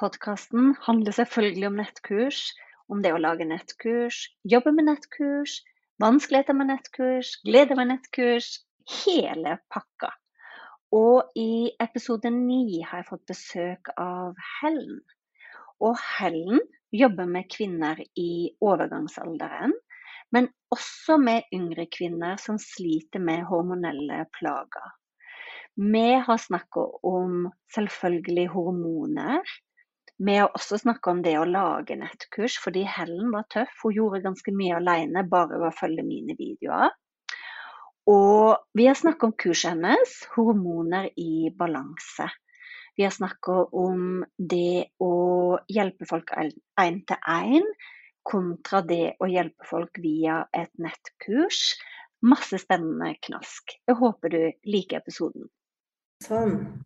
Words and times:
Podkasten 0.00 0.72
handler 0.86 1.12
selvfølgelig 1.12 1.66
om 1.68 1.76
nettkurs, 1.78 2.40
om 2.88 3.02
det 3.04 3.12
å 3.12 3.20
lage 3.20 3.44
nettkurs, 3.46 4.24
jobbe 4.48 4.72
med 4.74 4.88
nettkurs, 4.88 5.58
vanskeligheter 6.02 6.56
med 6.56 6.70
nettkurs, 6.72 7.36
glede 7.46 7.76
med 7.78 7.92
nettkurs, 7.92 8.48
hele 9.04 9.58
pakka. 9.72 10.10
Og 10.92 11.32
i 11.38 11.72
episode 11.80 12.32
ni 12.34 12.82
har 12.84 13.02
jeg 13.02 13.08
fått 13.08 13.28
besøk 13.30 13.92
av 14.00 14.36
Helen. 14.58 15.00
Og 15.80 15.96
Helen 16.18 16.60
jobber 16.92 17.28
med 17.28 17.48
kvinner 17.52 18.00
i 18.18 18.52
overgangsalderen, 18.60 19.72
men 20.32 20.48
også 20.72 21.18
med 21.20 21.48
yngre 21.52 21.86
kvinner 21.92 22.40
som 22.40 22.58
sliter 22.60 23.20
med 23.20 23.44
hormonelle 23.48 24.24
plager. 24.36 24.92
Vi 25.76 26.08
har 26.26 26.40
snakka 26.40 26.84
om 27.08 27.46
selvfølgelig 27.72 28.48
hormoner, 28.52 29.40
vi 30.26 30.34
har 30.38 30.52
også 30.54 30.78
snakke 30.78 31.10
om 31.10 31.22
det 31.24 31.34
å 31.38 31.46
lage 31.48 31.96
nettkurs, 31.98 32.58
fordi 32.62 32.84
Helen 32.86 33.32
var 33.34 33.46
tøff. 33.50 33.72
Hun 33.82 33.96
gjorde 33.96 34.22
ganske 34.26 34.54
mye 34.54 34.76
alene 34.78 35.24
bare 35.28 35.58
ved 35.58 35.70
å 35.70 35.78
følge 35.78 36.04
mine 36.06 36.36
videoer. 36.38 36.92
Og 38.10 38.58
vi 38.74 38.86
har 38.88 38.98
snakket 38.98 39.28
om 39.28 39.34
kurset 39.38 39.74
hennes, 39.74 40.14
'Hormoner 40.34 41.10
i 41.16 41.50
balanse'. 41.58 42.28
Vi 42.96 43.06
har 43.06 43.14
snakket 43.14 43.72
om 43.72 44.24
det 44.36 44.92
å 45.00 45.58
hjelpe 45.70 46.06
folk 46.06 46.30
én 46.36 46.98
til 47.06 47.16
én, 47.28 47.66
kontra 48.22 48.82
det 48.82 49.16
å 49.18 49.26
hjelpe 49.30 49.66
folk 49.66 49.98
via 50.02 50.42
et 50.52 50.70
nettkurs. 50.78 51.78
Masse 52.22 52.58
spennende 52.62 53.16
knask. 53.26 53.74
Jeg 53.88 53.98
håper 53.98 54.28
du 54.28 54.42
liker 54.68 55.00
episoden. 55.00 55.48
Sånn. 56.22 56.84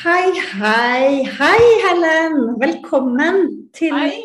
Hei, 0.00 0.32
hei, 0.32 1.22
hei, 1.24 1.64
Helen. 1.84 2.60
Velkommen 2.60 3.68
til 3.76 3.92
hei. 3.92 4.22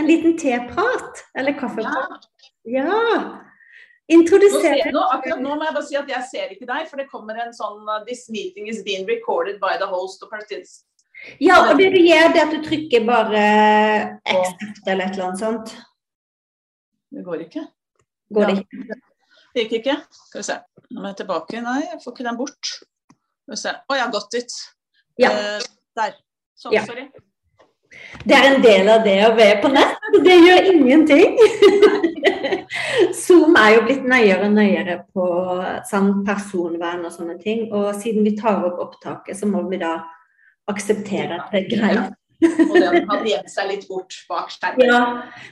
en 0.00 0.06
liten 0.08 0.38
teprat, 0.40 1.20
eller 1.36 1.52
kaffeprat. 1.52 2.24
Ja. 2.64 2.86
ja. 2.86 3.18
Introduser 4.08 4.78
nå, 4.94 5.02
Akkurat 5.12 5.42
nå 5.42 5.52
må 5.52 5.66
jeg 5.66 5.74
bare 5.76 5.84
si 5.84 5.98
at 6.00 6.08
jeg 6.08 6.24
ser 6.30 6.54
ikke 6.54 6.64
deg, 6.70 6.86
for 6.88 6.96
det 6.96 7.10
kommer 7.10 7.36
en 7.44 7.52
sånn 7.52 7.82
uh, 7.84 7.98
This 8.06 8.24
meeting 8.32 8.70
is 8.72 8.80
being 8.86 9.04
recorded 9.10 9.58
by 9.60 9.74
the 9.76 9.88
host 9.90 10.24
of 10.24 10.30
participants. 10.32 10.86
Ja, 11.44 11.58
og 11.66 11.76
det 11.76 11.90
du 11.92 11.98
gjør, 12.00 12.32
det 12.32 12.44
at 12.46 12.54
du 12.56 12.64
trykker 12.64 13.04
bare 13.04 13.42
accept 14.24 14.80
eller 14.86 15.10
et 15.10 15.18
eller 15.18 15.26
annet 15.26 15.42
sånt. 15.42 15.74
Det 17.12 17.26
går 17.26 17.44
ikke. 17.44 17.66
Går 18.32 18.48
det 18.48 18.56
ikke? 18.62 18.98
Det 19.52 19.66
gikk 19.66 19.76
ikke. 19.82 19.98
Skal 20.22 20.40
vi 20.40 20.48
se. 20.48 20.56
Nå 20.88 21.04
må 21.04 21.12
jeg 21.12 21.20
tilbake. 21.20 21.60
Nei, 21.68 21.82
jeg 21.84 22.00
får 22.00 22.16
ikke 22.16 22.28
den 22.30 22.40
bort. 22.40 22.72
Skal 22.72 23.58
vi 23.58 23.60
se. 23.60 23.76
Å, 23.76 23.98
jeg 24.00 24.04
har 24.06 24.16
gått 24.16 24.32
dit. 24.38 24.56
Ja. 25.20 25.30
Eh, 25.32 25.62
der. 25.96 26.18
Sånn, 26.56 26.74
ja. 26.76 26.84
sorry. 26.88 27.08
Det 28.26 28.36
er 28.36 28.48
en 28.50 28.62
del 28.64 28.88
av 28.90 29.04
det 29.06 29.16
å 29.26 29.34
være 29.36 29.60
på 29.62 29.70
nett. 29.72 30.10
Det 30.24 30.36
gjør 30.42 30.68
ingenting. 30.72 31.36
Zoom 33.22 33.56
er 33.60 33.76
jo 33.76 33.84
blitt 33.86 34.04
nøyere 34.08 34.48
og 34.48 34.56
nøyere 34.56 34.98
på 35.14 35.26
sånn 35.88 36.12
personvern 36.26 37.06
og 37.06 37.14
sånne 37.14 37.38
ting. 37.40 37.66
Og 37.70 37.92
siden 38.00 38.26
vi 38.26 38.34
tar 38.38 38.64
opp 38.66 38.82
opptaket, 38.88 39.38
så 39.38 39.48
må 39.48 39.64
vi 39.70 39.80
da 39.80 39.98
akseptere 40.70 41.40
at 41.40 41.52
det 41.54 41.64
er 41.64 41.68
greit. 41.72 42.16
og 42.66 42.74
den 42.76 43.06
har 43.08 43.22
gjemt 43.24 43.48
seg 43.48 43.70
litt 43.70 43.86
bort 43.88 44.16
bak 44.28 44.50
skjermen. 44.52 44.90
Ja, 44.90 45.00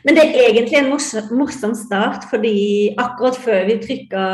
men 0.04 0.18
det 0.18 0.26
er 0.26 0.50
egentlig 0.50 0.80
en 0.82 0.90
morsom, 0.92 1.30
morsom 1.38 1.72
start, 1.78 2.26
fordi 2.28 2.92
akkurat 3.00 3.38
før 3.40 3.64
vi 3.70 3.78
trykka 3.80 4.24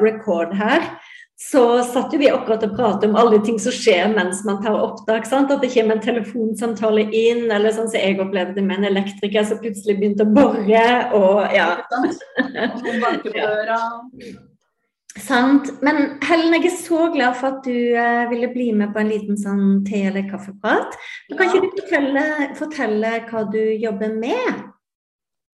record 0.00 0.54
her, 0.56 0.86
så 1.40 1.82
satt 1.86 2.12
jo 2.12 2.18
vi 2.18 2.30
akkurat 2.34 2.64
og 2.66 2.72
pratet 2.74 3.04
om 3.06 3.16
alle 3.18 3.38
ting 3.46 3.60
som 3.62 3.70
skjer 3.74 4.08
mens 4.10 4.40
man 4.46 4.58
tar 4.64 4.74
opptak. 4.74 5.26
Sant? 5.28 5.52
At 5.54 5.62
det 5.62 5.70
kommer 5.70 5.94
en 5.94 6.02
telefonsamtale 6.02 7.04
inn, 7.14 7.44
eller 7.54 7.70
sånn 7.76 7.90
som 7.92 8.00
jeg 8.00 8.18
opplevde 8.18 8.54
det 8.56 8.64
med 8.66 8.78
en 8.80 8.88
elektriker 8.90 9.44
som 9.46 9.60
plutselig 9.62 9.94
begynte 10.00 10.26
å 10.26 10.34
bore. 10.34 10.86
og 11.14 11.54
ja. 11.54 11.68
Sant. 15.18 15.70
Men 15.82 16.18
Helen, 16.26 16.54
jeg 16.58 16.72
er 16.72 16.76
så 16.78 17.08
glad 17.14 17.34
for 17.38 17.46
at 17.54 17.62
du 17.66 17.94
eh, 17.94 18.30
ville 18.30 18.50
bli 18.50 18.72
med 18.74 18.92
på 18.94 19.00
en 19.02 19.10
liten 19.10 19.36
sånn 19.38 19.84
te- 19.86 20.06
eller 20.10 20.26
kaffeprat. 20.30 20.90
Kan 21.30 21.46
ja. 21.46 21.50
ikke 21.52 21.64
du 21.64 21.68
fortelle, 21.84 22.24
fortelle 22.58 23.10
hva 23.30 23.40
du 23.50 23.62
jobber 23.78 24.10
med? 24.14 24.62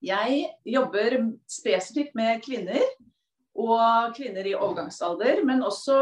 Jeg 0.05 0.45
jobber 0.69 1.09
spesifikt 1.49 2.15
med 2.17 2.43
kvinner 2.45 2.83
og 3.55 4.15
kvinner 4.17 4.47
i 4.47 4.57
overgangsalder, 4.57 5.45
men 5.47 5.63
også 5.63 5.97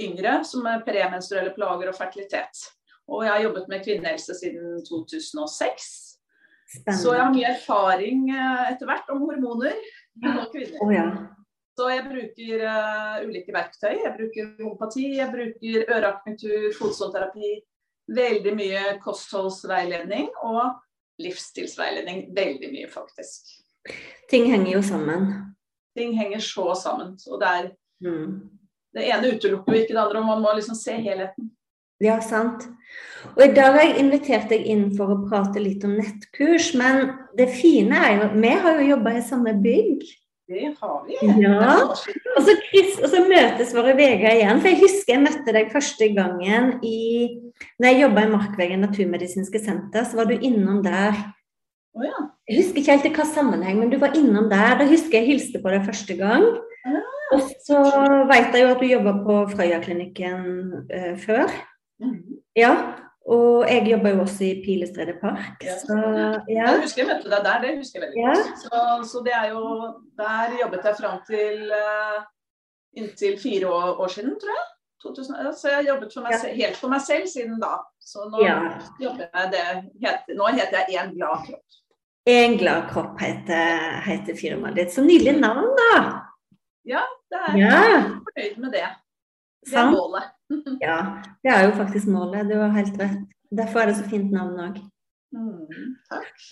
yngre 0.00 0.40
som 0.46 0.66
er 0.68 0.84
premenstruelle 0.84 1.54
plager 1.56 1.90
og 1.90 1.96
fertilitet. 1.96 2.62
Og 3.10 3.24
jeg 3.24 3.32
har 3.32 3.44
jobbet 3.46 3.68
med 3.72 3.84
kvinnehelse 3.84 4.36
siden 4.38 4.84
2006. 4.86 5.88
Spennende. 6.70 7.02
Så 7.02 7.14
jeg 7.16 7.24
har 7.24 7.32
mye 7.34 7.50
erfaring 7.50 8.28
eh, 8.30 8.66
etter 8.70 8.86
hvert 8.86 9.08
om 9.10 9.24
hormoner 9.24 9.74
og 10.20 10.52
kvinner. 10.52 10.78
Oh, 10.84 10.92
ja. 10.94 11.06
Så 11.78 11.88
jeg 11.88 12.04
bruker 12.06 12.62
uh, 12.68 13.16
ulike 13.24 13.54
verktøy. 13.54 13.94
Jeg 14.04 14.12
bruker 14.18 14.48
homopati, 14.60 15.06
jeg 15.16 15.32
bruker 15.32 15.86
øreakupunktur, 15.88 16.66
fotsålterapi. 16.76 17.52
Veldig 18.10 18.52
mye 18.58 18.82
kostholdsveiledning 19.02 20.28
og 20.44 20.76
livsstilsveiledning. 21.24 22.26
Veldig 22.36 22.70
mye, 22.74 22.90
faktisk. 22.92 23.54
Ting 24.30 24.50
henger 24.52 24.74
jo 24.74 24.82
sammen 24.84 25.30
ting 26.00 26.16
henger 26.16 26.42
så 26.44 26.72
sammen. 26.78 27.14
Så 27.20 27.38
det, 27.40 27.54
er, 27.60 27.70
mm. 28.04 28.36
det 28.96 29.06
ene 29.12 29.34
utelukker 29.36 29.76
jo 29.76 29.84
ikke 29.84 29.96
det 29.96 30.04
andre, 30.04 30.22
og 30.22 30.30
man 30.32 30.44
må 30.44 30.56
liksom 30.58 30.78
se 30.78 30.96
helheten. 30.96 31.52
Ja, 32.00 32.16
sant. 32.24 32.64
Og 33.34 33.42
i 33.44 33.50
dag 33.52 33.74
har 33.76 33.84
jeg 33.84 34.00
invitert 34.00 34.48
deg 34.48 34.64
inn 34.72 34.86
for 34.96 35.12
å 35.12 35.20
prate 35.26 35.60
litt 35.60 35.84
om 35.84 35.98
nettkurs. 35.98 36.72
Men 36.78 37.10
det 37.36 37.50
fine 37.52 37.98
er 38.06 38.14
jo 38.16 38.30
vi 38.40 38.54
har 38.64 38.80
jo 38.80 38.88
jobba 38.94 39.18
i 39.18 39.26
samme 39.26 39.52
bygg. 39.60 40.06
Det 40.50 40.70
har 40.80 40.96
vi. 41.06 41.18
Ja. 41.44 41.74
Og 41.86 42.40
så, 42.42 42.54
Chris, 42.64 42.96
og 42.98 43.12
så 43.12 43.20
møtes 43.22 43.74
våre 43.76 43.92
veier 43.98 44.32
igjen. 44.32 44.62
For 44.62 44.72
jeg 44.72 44.80
husker 44.80 45.14
jeg 45.14 45.22
møtte 45.22 45.54
deg 45.54 45.68
første 45.70 46.08
gangen 46.16 46.72
i 46.82 46.96
Når 47.78 47.86
jeg 47.86 48.00
jobba 48.00 48.24
i 48.24 48.32
Markvegen 48.32 48.82
naturmedisinske 48.82 49.60
senter, 49.60 50.08
så 50.08 50.18
var 50.18 50.30
du 50.30 50.40
innom 50.40 50.80
der 50.82 51.20
Oh, 51.98 52.04
ja. 52.06 52.26
Jeg 52.48 52.62
husker 52.62 52.80
ikke 52.80 52.96
helt 52.96 53.08
i 53.08 53.14
hva 53.16 53.26
sammenheng, 53.26 53.80
men 53.82 53.90
du 53.90 53.98
var 53.98 54.14
innom 54.18 54.48
der. 54.50 54.76
Da 54.78 54.86
husker 54.88 55.18
jeg 55.18 55.32
hilste 55.32 55.60
på 55.62 55.72
deg 55.72 55.86
første 55.88 56.16
gang. 56.18 56.46
Ah. 56.86 57.02
Og 57.34 57.44
så 57.66 57.80
veit 58.30 58.54
jeg 58.54 58.64
jo 58.64 58.72
at 58.72 58.80
du 58.82 58.88
jobba 58.88 59.14
på 59.26 59.36
Frøya-klinikken 59.52 60.42
uh, 60.90 61.14
før. 61.22 61.52
Mm. 62.02 62.40
Ja. 62.58 62.72
Og 63.30 63.68
jeg 63.68 63.84
jobber 63.90 64.14
jo 64.14 64.22
også 64.24 64.46
i 64.48 64.62
Pilestredet 64.64 65.18
park. 65.20 65.62
Ja. 65.62 65.76
Så, 65.78 65.96
ja. 66.48 66.64
Jeg 66.72 66.82
husker 66.82 67.04
jeg 67.04 67.10
møtte 67.12 67.30
deg 67.30 67.46
der, 67.46 67.62
det 67.62 67.76
husker 67.76 68.00
jeg 68.00 68.06
veldig 68.08 68.22
ja. 68.22 68.34
godt. 68.34 68.64
Så, 68.64 68.82
så, 69.12 69.22
det 69.26 69.34
er 69.36 69.48
jo 69.52 69.64
Der 70.18 70.56
jobbet 70.62 70.88
jeg 70.88 70.98
fram 70.98 71.18
til 71.28 71.70
uh, 71.70 72.20
inntil 72.96 73.38
fire 73.38 73.70
år, 73.70 74.00
år, 74.00 74.14
siden, 74.16 74.34
tror 74.40 74.54
jeg. 74.56 74.66
2000, 75.02 75.34
så 75.56 75.68
jeg 75.68 75.76
har 75.76 75.82
jobbet 75.94 76.12
for 76.14 76.26
Ja. 76.30 76.38
selv- 76.38 76.54
helt 76.56 76.76
for 76.76 76.88
meg 76.88 77.00
selv 77.00 77.26
siden 77.26 77.60
da. 77.60 77.76
Så 78.00 78.28
nå 78.30 78.42
Ja. 78.44 78.56
jobber 79.00 79.26
jeg 79.34 79.50
det 79.52 79.64
heter, 80.00 80.34
Nå 80.36 80.46
heter 80.46 80.84
jeg 80.88 81.04
En 81.04 81.14
glad 81.14 81.46
kropp. 81.46 81.64
En 82.26 82.58
glad 82.58 82.88
kropp 82.90 83.20
heter, 83.20 84.00
heter 84.04 84.34
firmaet 84.36 84.74
ditt. 84.76 84.92
Så 84.92 85.00
nydelig 85.02 85.40
navn, 85.40 85.64
da! 85.76 86.20
Det 86.84 86.92
er 86.92 87.56
Ja, 87.56 87.56
jeg 87.56 87.70
er 87.70 88.02
fornøyd 88.26 88.58
med 88.58 88.72
det. 88.72 88.88
Det 89.64 89.74
er 89.74 89.90
målet. 89.90 90.24
Ja, 90.82 91.22
det 91.44 91.52
er 91.52 91.64
jo 91.66 91.72
faktisk 91.76 92.06
målet. 92.06 92.48
Du 92.50 92.56
har 92.60 92.68
helt 92.70 92.98
rett. 93.00 93.18
Derfor 93.56 93.80
er 93.80 93.86
det 93.86 93.96
så 93.96 94.08
fint 94.10 94.30
navn 94.32 94.58
òg. 94.58 94.78
Mm. 95.32 95.96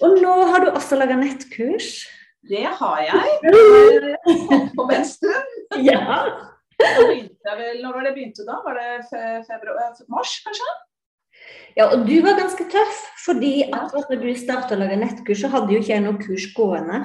Og 0.03 0.19
nå 0.23 0.35
har 0.51 0.65
du 0.65 0.71
også 0.71 0.97
laga 0.99 1.17
nettkurs. 1.17 2.07
Det 2.49 2.65
har 2.67 2.99
jeg. 3.01 3.41
På 4.77 4.89
en 4.95 5.05
stund. 5.05 5.49
Ja. 5.91 6.25
Når 6.79 7.95
var 7.95 8.05
det 8.07 8.15
begynte 8.15 8.45
da? 8.47 8.61
Var 8.65 8.79
det 8.79 8.91
februar, 9.49 9.97
mars, 10.13 10.37
kanskje? 10.45 10.77
ja, 11.79 11.87
og 11.93 12.05
du 12.09 12.17
var 12.25 12.39
ganske 12.39 12.67
tøff, 12.73 13.01
fordi 13.23 13.53
akkurat 13.69 14.11
når 14.11 14.23
du 14.23 14.31
starta 14.39 14.75
å 14.75 14.81
lage 14.81 14.99
nettkurs, 15.01 15.43
så 15.45 15.51
hadde 15.53 15.75
jo 15.75 15.83
ikke 15.83 15.95
jeg 15.95 16.05
noe 16.05 16.21
kurs 16.21 16.47
gående. 16.57 17.03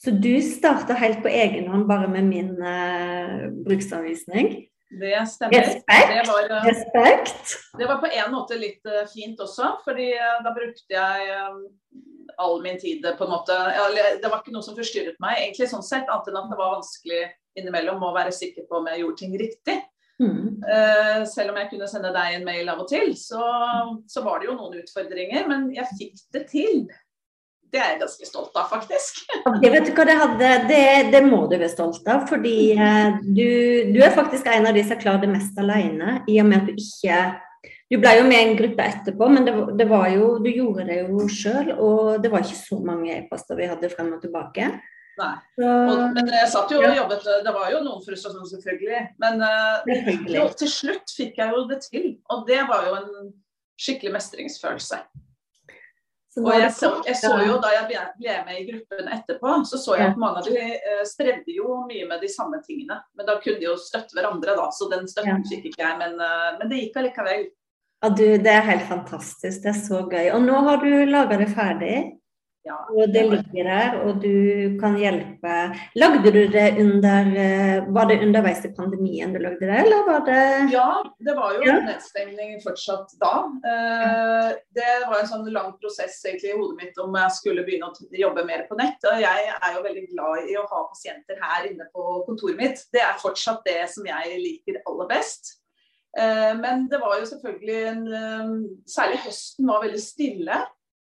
Så 0.00 0.14
du 0.16 0.32
starta 0.44 0.96
helt 0.96 1.20
på 1.24 1.28
egen 1.32 1.68
hånd 1.68 1.86
bare 1.88 2.08
med 2.08 2.28
min 2.28 2.52
uh, 2.56 3.48
bruksanvisning. 3.66 4.52
Det 5.00 5.18
stemmer. 5.30 5.60
Respekt. 5.60 6.14
Det 6.14 6.22
var, 6.28 6.46
uh, 6.50 6.64
Respekt. 6.66 7.52
det 7.78 7.88
var 7.88 8.00
på 8.02 8.08
en 8.10 8.32
måte 8.32 8.58
litt 8.60 8.88
uh, 8.88 9.04
fint 9.12 9.40
også, 9.40 9.74
fordi 9.84 10.08
da 10.16 10.54
brukte 10.56 10.96
jeg 10.96 11.28
all 12.40 12.58
min 12.64 12.80
tid 12.80 13.04
på 13.18 13.26
en 13.26 13.32
måte 13.34 13.56
Det 14.22 14.28
var 14.28 14.40
ikke 14.40 14.54
noe 14.54 14.64
som 14.64 14.76
forstyrret 14.78 15.20
meg, 15.22 15.38
egentlig 15.42 15.70
sånn 15.70 15.86
sett, 15.86 16.08
annet 16.08 16.30
enn 16.30 16.40
at 16.40 16.50
det 16.52 16.58
var 16.58 16.76
vanskelig 16.78 17.22
innimellom 17.58 18.02
å 18.06 18.14
være 18.14 18.32
sikker 18.34 18.68
på 18.68 18.80
om 18.80 18.88
jeg 18.90 19.02
gjorde 19.02 19.20
ting 19.20 19.36
riktig. 19.40 19.76
Mm. 20.20 20.60
Uh, 20.60 21.22
selv 21.28 21.52
om 21.52 21.60
jeg 21.60 21.70
kunne 21.70 21.88
sende 21.88 22.12
deg 22.14 22.34
en 22.36 22.44
mail 22.46 22.68
av 22.68 22.82
og 22.82 22.90
til, 22.90 23.14
så, 23.18 23.44
så 24.10 24.24
var 24.24 24.40
det 24.40 24.50
jo 24.50 24.56
noen 24.58 24.82
utfordringer. 24.82 25.46
Men 25.50 25.70
jeg 25.74 25.88
fikk 25.98 26.20
det 26.36 26.44
til. 26.52 26.84
Det 27.70 27.78
er 27.78 27.92
jeg 27.92 28.00
ganske 28.00 28.26
stolt 28.26 28.56
av, 28.58 28.66
faktisk. 28.70 29.20
Det, 29.62 29.70
vet 29.70 29.86
du 29.86 29.92
hva 29.94 30.06
det, 30.08 30.16
hadde, 30.18 30.48
det, 30.66 30.86
det 31.14 31.20
må 31.22 31.44
du 31.46 31.54
være 31.54 31.70
stolt 31.70 32.08
av, 32.10 32.24
fordi 32.26 32.72
eh, 32.74 33.20
du, 33.22 33.46
du 33.94 34.00
er 34.02 34.16
faktisk 34.16 34.48
en 34.50 34.66
av 34.66 34.74
de 34.74 34.82
som 34.88 34.98
klarer 34.98 35.22
det 35.22 35.30
mest 35.30 35.60
alene, 35.62 36.16
i 36.26 36.40
og 36.42 36.48
med 36.50 36.64
at 36.64 36.66
du 36.66 36.82
ikke 36.82 37.20
Du 37.90 37.98
ble 38.00 38.12
jo 38.16 38.22
med 38.28 38.38
i 38.38 38.46
en 38.48 38.56
gruppe 38.58 38.86
etterpå, 38.86 39.28
men 39.34 39.46
det, 39.46 39.54
det 39.76 39.86
var 39.90 40.06
jo, 40.12 40.38
du 40.40 40.48
gjorde 40.52 40.86
det 40.88 41.00
jo 41.02 41.26
sjøl, 41.28 41.72
og 41.74 42.22
det 42.22 42.30
var 42.32 42.46
ikke 42.46 42.56
så 42.56 42.78
mange 42.86 43.12
e-poster 43.16 43.58
vi 43.58 43.68
hadde 43.68 43.90
frem 43.92 44.12
og 44.16 44.22
tilbake. 44.22 44.70
Nei. 45.20 45.32
Og, 45.60 46.04
men 46.14 46.30
jeg 46.32 46.48
satt 46.48 46.70
jo 46.72 46.78
og 46.80 46.94
jobbet 46.96 47.26
Det 47.44 47.52
var 47.52 47.72
jo 47.74 47.80
noen 47.84 48.04
frustrasjoner, 48.04 48.46
selvfølgelig. 48.48 49.00
Men 49.20 49.42
uh, 49.44 50.30
jo, 50.32 50.46
til 50.56 50.70
slutt 50.72 51.12
fikk 51.16 51.40
jeg 51.42 51.56
jo 51.56 51.64
det 51.68 51.80
til. 51.84 52.06
Og 52.32 52.46
det 52.48 52.62
var 52.70 52.86
jo 52.88 52.94
en 53.00 53.10
skikkelig 53.80 54.14
mestringsfølelse. 54.16 55.00
Og 56.38 56.52
jeg 56.54 56.70
så, 56.76 56.90
jeg 57.08 57.16
så 57.18 57.32
jo 57.42 57.56
da 57.58 57.72
jeg 57.74 57.86
ble 57.88 58.02
ble 58.20 58.34
med 58.46 58.58
i 58.60 58.66
gruppen 58.68 59.08
etterpå, 59.16 59.54
så 59.66 59.80
så 59.82 59.96
jeg 59.98 60.12
at 60.12 60.20
mange 60.20 60.38
av 60.38 60.46
de 60.46 60.60
eh, 60.78 61.00
strevde 61.08 61.54
jo 61.56 61.80
mye 61.88 62.06
med 62.06 62.22
de 62.22 62.30
samme 62.30 62.60
tingene. 62.62 63.00
Men 63.18 63.26
da 63.26 63.34
kunne 63.42 63.58
de 63.58 63.66
jo 63.66 63.74
støtte 63.80 64.14
hverandre, 64.14 64.54
da. 64.58 64.68
Så 64.70 64.86
den 64.92 65.08
støtten 65.10 65.42
fikk 65.48 65.72
ikke 65.72 65.82
jeg. 65.82 65.96
Men, 65.98 66.14
eh, 66.22 66.52
men 66.60 66.70
det 66.70 66.84
gikk 66.84 67.00
allikevel. 67.02 67.48
Ja, 68.00 68.12
du, 68.14 68.24
det 68.40 68.52
er 68.52 68.68
helt 68.68 68.86
fantastisk. 68.88 69.58
Det 69.64 69.72
er 69.74 69.80
så 69.82 70.04
gøy. 70.06 70.30
Og 70.36 70.46
nå 70.46 70.62
har 70.68 70.78
du 70.84 70.90
laga 71.10 71.40
det 71.40 71.50
ferdig, 71.50 71.96
Ja. 72.62 72.74
og 72.92 73.08
det 73.08 73.22
ligger 73.24 73.64
der, 73.64 73.94
og 74.04 74.18
du 74.20 74.76
kan 74.80 74.96
hjelpe. 75.00 75.52
Lagde 75.96 76.28
du 76.34 76.42
det 76.52 76.66
under 76.82 77.28
eh, 77.40 77.86
Var 77.88 78.08
det 78.10 78.18
underveis 78.26 78.60
i 78.68 78.70
pandemien 78.76 79.32
du 79.32 79.38
lagde 79.40 79.64
det, 79.64 79.78
eller 79.86 80.02
var 80.04 80.26
det 80.26 80.42
Ja, 80.74 80.88
det 81.24 81.34
var 81.38 81.54
jo 81.56 81.62
Ja. 81.64 81.78
nedstengning 81.86 82.58
fortsatt 82.60 83.14
da. 83.22 83.32
Eh, 83.70 84.50
det 84.76 84.90
var 85.08 85.22
en 85.22 85.30
sånn 85.30 85.48
lang 85.54 85.72
prosess 85.80 86.18
egentlig 86.26 86.50
i 86.52 86.58
hodet 86.58 86.76
mitt 86.82 86.98
om 87.00 87.16
jeg 87.16 87.30
skulle 87.38 87.64
begynne 87.64 87.88
å 87.88 88.10
jobbe 88.20 88.44
mer 88.44 88.66
på 88.68 88.76
nett. 88.76 89.00
Og 89.08 89.22
jeg 89.24 89.46
er 89.56 89.72
jo 89.78 89.86
veldig 89.86 90.04
glad 90.12 90.50
i 90.52 90.58
å 90.60 90.66
ha 90.68 90.82
pasienter 90.90 91.40
her 91.40 91.70
inne 91.70 91.86
på 91.94 92.04
kontoret 92.28 92.58
mitt. 92.60 92.84
Det 92.92 93.00
er 93.00 93.16
fortsatt 93.22 93.64
det 93.64 93.88
som 93.88 94.04
jeg 94.04 94.36
liker 94.42 94.82
aller 94.84 95.08
best. 95.08 95.56
Eh, 96.18 96.52
men 96.60 96.88
det 96.92 97.00
var 97.00 97.16
jo 97.20 97.24
selvfølgelig 97.24 97.80
en 97.88 98.68
Særlig 98.84 99.18
høsten 99.24 99.66
var 99.66 99.80
veldig 99.86 100.02
stille. 100.02 100.60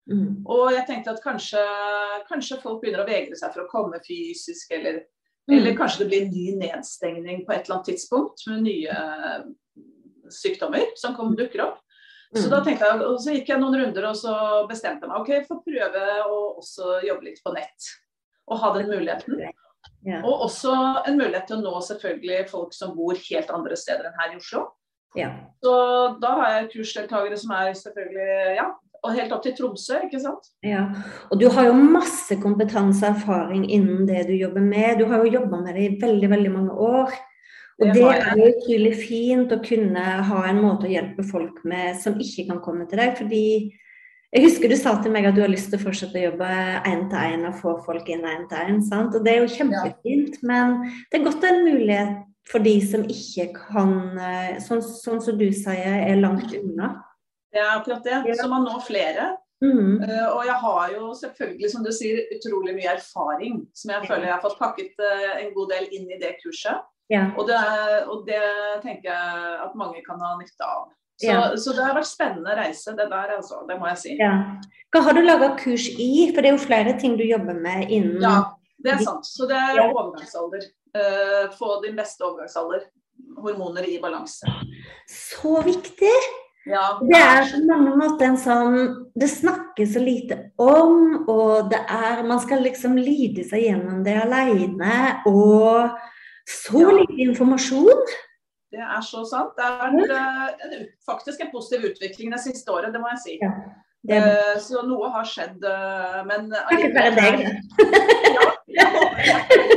Mm. 0.10 0.46
Og 0.46 0.72
jeg 0.74 0.88
tenkte 0.88 1.14
at 1.14 1.24
kanskje, 1.24 1.62
kanskje 2.30 2.62
folk 2.64 2.82
begynner 2.82 3.04
å 3.04 3.10
vegre 3.10 3.36
seg 3.36 3.54
for 3.54 3.66
å 3.66 3.72
komme 3.72 4.00
fysisk, 4.08 4.72
eller 4.72 5.06
Mm. 5.48 5.60
eller 5.60 5.76
kanskje 5.78 6.00
det 6.00 6.08
blir 6.10 6.22
en 6.26 6.32
ny 6.34 6.56
nedstengning 6.60 7.46
på 7.46 7.54
et 7.54 7.64
eller 7.64 7.78
annet 7.78 7.86
tidspunkt 7.88 8.42
med 8.50 8.66
nye 8.66 8.92
eh, 8.92 9.46
sykdommer 10.28 10.90
som 11.00 11.16
kom, 11.16 11.36
dukker 11.40 11.62
opp. 11.64 11.78
Så 12.36 12.50
Mm. 12.50 12.52
da 12.52 12.60
tenkte 12.66 12.86
jeg, 12.86 13.02
og 13.02 13.20
så 13.24 13.32
gikk 13.32 13.48
jeg 13.48 13.60
noen 13.62 13.78
runder 13.80 14.10
og 14.10 14.16
så 14.20 14.34
bestemte 14.68 15.08
jeg 15.08 15.10
meg 15.10 15.22
ok, 15.22 15.30
jeg 15.30 15.48
får 15.48 15.62
prøve 15.64 16.02
å 16.28 16.42
også 16.60 16.98
jobbe 17.08 17.24
litt 17.30 17.40
på 17.46 17.54
nett. 17.56 17.88
Og 18.50 18.60
ha 18.60 18.74
den 18.74 18.90
muligheten. 18.92 19.40
Yeah. 20.06 20.26
Og 20.26 20.50
også 20.50 20.74
en 21.08 21.18
mulighet 21.18 21.48
til 21.48 21.58
å 21.58 21.64
nå 21.64 21.80
selvfølgelig 21.80 22.50
folk 22.50 22.74
som 22.74 22.94
bor 22.96 23.16
helt 23.16 23.50
andre 23.50 23.76
steder 23.80 24.10
enn 24.10 24.20
her 24.20 24.34
i 24.34 24.36
Oslo. 24.42 24.66
Yeah. 25.16 25.46
Så 25.64 26.20
da 26.20 26.36
har 26.36 26.50
jeg 26.58 26.72
kursdeltakere 26.76 27.38
som 27.40 27.52
er 27.56 27.72
selvfølgelig 27.72 28.56
ja, 28.58 28.68
og 29.04 29.16
helt 29.16 29.34
opp 29.36 29.44
til 29.46 29.56
Tromsø, 29.58 30.02
ikke 30.08 30.20
sant. 30.22 30.52
Ja, 30.66 30.88
og 31.32 31.40
du 31.42 31.48
har 31.54 31.70
jo 31.70 31.78
masse 31.78 32.38
kompetanse 32.42 33.06
og 33.06 33.16
erfaring 33.16 33.66
innen 33.70 34.06
det 34.10 34.26
du 34.30 34.36
jobber 34.38 34.64
med. 34.64 35.00
Du 35.00 35.08
har 35.12 35.24
jo 35.24 35.34
jobba 35.40 35.62
med 35.64 35.78
det 35.78 35.86
i 35.86 35.98
veldig, 36.02 36.30
veldig 36.36 36.54
mange 36.54 36.78
år. 36.78 37.18
Og 37.78 37.92
Det 37.94 38.04
er 38.10 38.40
jo 38.40 38.48
utrolig 38.56 38.94
fint 38.98 39.52
å 39.54 39.60
kunne 39.62 40.06
ha 40.30 40.46
en 40.50 40.62
måte 40.64 40.88
å 40.88 40.92
hjelpe 40.92 41.26
folk 41.28 41.60
med 41.70 42.00
som 42.02 42.18
ikke 42.18 42.48
kan 42.48 42.62
komme 42.66 42.88
til 42.90 42.98
deg. 43.04 43.14
Fordi 43.20 43.44
jeg 44.34 44.44
husker 44.44 44.72
du 44.72 44.76
sa 44.80 44.96
til 45.00 45.14
meg 45.14 45.28
at 45.30 45.38
du 45.38 45.44
har 45.44 45.52
lyst 45.52 45.70
til 45.72 45.80
å 45.80 45.86
fortsette 45.86 46.18
å 46.18 46.26
jobbe 46.26 46.48
én 46.90 47.06
til 47.12 47.36
én 47.38 47.46
og 47.48 47.60
få 47.62 47.78
folk 47.86 48.10
inn 48.12 48.26
én 48.28 48.48
til 48.50 48.74
én. 48.74 48.82
Og 49.06 49.20
det 49.22 49.34
er 49.34 49.44
jo 49.44 49.54
kjempefint, 49.54 50.42
men 50.42 50.80
det 51.12 51.20
er 51.20 51.28
godt 51.30 51.46
en 51.48 51.62
mulighet 51.68 52.18
for 52.48 52.64
de 52.64 52.76
som 52.82 53.04
ikke 53.12 53.50
kan, 53.56 53.94
eh, 54.18 54.58
sånn, 54.64 54.82
sånn 54.82 55.22
som 55.22 55.38
du 55.38 55.48
sier, 55.52 56.00
er 56.08 56.20
langt 56.20 56.54
unna. 56.56 57.04
Det 57.54 57.62
er 57.62 57.74
akkurat 57.74 58.04
det. 58.04 58.38
Så 58.40 58.48
man 58.52 58.66
når 58.68 58.82
flere. 58.88 59.28
Mm. 59.64 60.04
Uh, 60.04 60.28
og 60.36 60.44
jeg 60.46 60.58
har 60.62 60.92
jo 60.94 61.14
selvfølgelig, 61.18 61.70
som 61.72 61.86
du 61.86 61.90
sier, 61.96 62.20
utrolig 62.36 62.76
mye 62.78 62.92
erfaring 62.94 63.64
som 63.74 63.90
jeg 63.96 64.06
føler 64.06 64.28
jeg 64.28 64.36
har 64.36 64.44
fått 64.44 64.60
pakket 64.60 65.02
uh, 65.02 65.32
en 65.40 65.50
god 65.56 65.74
del 65.74 65.88
inn 65.98 66.12
i 66.14 66.20
det 66.22 66.36
kurset. 66.44 66.86
Ja. 67.10 67.30
Og 67.40 67.48
det, 67.48 67.58
og 68.12 68.28
det 68.28 68.44
tenker 68.84 69.10
jeg 69.10 69.58
at 69.64 69.76
mange 69.80 70.04
kan 70.06 70.22
ha 70.22 70.36
nytte 70.38 70.68
av. 70.68 70.90
Så, 71.18 71.26
Ja. 71.32 71.56
så 71.58 71.74
det 71.74 71.82
har 71.82 71.96
vært 71.98 72.10
spennende 72.12 72.54
reise, 72.60 72.94
det 72.94 73.08
der, 73.10 73.32
altså. 73.40 73.64
Det 73.66 73.80
må 73.80 73.88
jeg 73.90 73.98
si. 74.04 74.18
Ja. 74.20 74.34
Hva 74.94 75.02
har 75.08 75.18
du 75.18 75.24
laga 75.24 75.56
kurs 75.58 75.88
i? 75.90 76.30
For 76.30 76.44
det 76.44 76.52
er 76.52 76.58
jo 76.58 76.66
flere 76.68 76.94
ting 77.02 77.16
du 77.18 77.24
jobber 77.26 77.58
med 77.58 77.90
innen 77.90 78.22
Ja, 78.22 78.52
det 78.86 78.94
er 78.94 79.02
sant. 79.08 79.26
Så 79.26 79.48
det 79.50 79.58
er 79.58 79.82
overgangsalder. 79.88 80.68
Uh, 80.94 81.48
få 81.58 81.80
din 81.86 81.98
beste 81.98 82.22
overgangsalder. 82.28 82.86
Hormoner 83.42 83.88
i 83.90 83.98
balanse. 84.04 84.46
Så 85.10 85.64
viktig! 85.66 86.14
Ja, 86.68 87.00
Det 87.00 87.16
er 87.16 87.46
på 87.52 87.60
mange 87.70 87.94
måter 87.96 88.26
en 88.28 88.38
sånn 88.38 88.78
Det 89.16 89.30
snakkes 89.32 89.94
så 89.96 90.02
lite 90.04 90.38
om, 90.60 91.26
og 91.32 91.70
det 91.72 91.80
er 91.88 92.24
Man 92.28 92.40
skal 92.44 92.60
liksom 92.66 92.98
lide 93.00 93.46
seg 93.48 93.64
gjennom 93.70 94.04
det 94.04 94.18
alene, 94.24 95.22
og 95.26 95.96
så 96.48 96.82
Ja. 96.82 96.92
lite 97.00 97.18
informasjon. 97.30 98.06
Det 98.72 98.80
er 98.84 99.02
så 99.02 99.24
sant. 99.26 99.54
Det 99.56 99.64
vært 99.80 100.12
eh, 100.12 100.48
en, 100.68 100.88
faktisk 101.08 101.40
en 101.42 101.52
positiv 101.52 101.86
utvikling 101.92 102.32
det 102.32 102.40
siste 102.44 102.68
året, 102.72 102.92
det 102.94 103.00
må 103.02 103.08
jeg 103.16 103.20
si. 103.24 103.38
Ja, 103.42 103.52
Det 104.08 104.16
er 104.18 104.28
Eh, 104.28 104.60
så 104.60 104.84
noe 104.88 105.10
har 105.12 105.24
skjedd, 105.28 105.64
eh, 105.64 106.24
men 106.28 106.52
takket 106.52 106.94
være 106.96 107.16
deg, 107.16 107.40
det. 107.40 107.48
Ja, 108.36 108.46
jeg 108.68 108.88
håper 108.94 109.18
det. 109.18 109.68